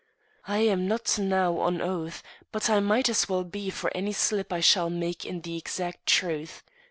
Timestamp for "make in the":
4.89-5.55